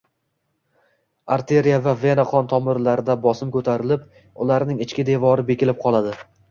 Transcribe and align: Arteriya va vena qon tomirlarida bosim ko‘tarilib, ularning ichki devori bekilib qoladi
Arteriya 1.35 1.77
va 1.89 1.93
vena 2.05 2.25
qon 2.31 2.49
tomirlarida 2.55 3.19
bosim 3.29 3.55
ko‘tarilib, 3.59 4.11
ularning 4.47 4.85
ichki 4.89 5.11
devori 5.15 5.49
bekilib 5.55 5.87
qoladi 5.89 6.23